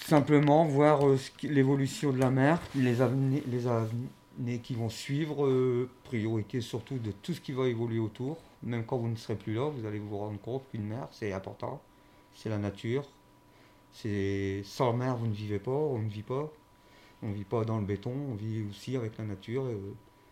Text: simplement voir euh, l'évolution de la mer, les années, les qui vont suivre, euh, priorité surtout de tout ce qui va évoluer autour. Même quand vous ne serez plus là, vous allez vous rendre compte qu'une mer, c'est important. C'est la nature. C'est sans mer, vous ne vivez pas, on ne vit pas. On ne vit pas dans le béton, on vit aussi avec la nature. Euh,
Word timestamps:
simplement 0.00 0.64
voir 0.66 1.06
euh, 1.06 1.18
l'évolution 1.42 2.12
de 2.12 2.18
la 2.18 2.30
mer, 2.30 2.60
les 2.74 3.00
années, 3.00 3.42
les 3.46 4.58
qui 4.58 4.74
vont 4.74 4.88
suivre, 4.88 5.46
euh, 5.46 5.88
priorité 6.04 6.60
surtout 6.60 6.98
de 6.98 7.10
tout 7.10 7.32
ce 7.32 7.40
qui 7.40 7.52
va 7.52 7.68
évoluer 7.68 7.98
autour. 7.98 8.38
Même 8.62 8.84
quand 8.84 8.98
vous 8.98 9.08
ne 9.08 9.16
serez 9.16 9.36
plus 9.36 9.54
là, 9.54 9.68
vous 9.68 9.86
allez 9.86 9.98
vous 9.98 10.18
rendre 10.18 10.40
compte 10.40 10.62
qu'une 10.70 10.86
mer, 10.86 11.08
c'est 11.12 11.32
important. 11.32 11.80
C'est 12.34 12.48
la 12.48 12.58
nature. 12.58 13.04
C'est 13.92 14.62
sans 14.64 14.92
mer, 14.92 15.16
vous 15.16 15.26
ne 15.26 15.32
vivez 15.32 15.58
pas, 15.58 15.70
on 15.70 15.98
ne 15.98 16.08
vit 16.08 16.22
pas. 16.22 16.52
On 17.22 17.28
ne 17.28 17.34
vit 17.34 17.44
pas 17.44 17.64
dans 17.64 17.78
le 17.78 17.86
béton, 17.86 18.12
on 18.30 18.34
vit 18.34 18.64
aussi 18.68 18.96
avec 18.96 19.16
la 19.16 19.24
nature. 19.24 19.64
Euh, 19.64 19.94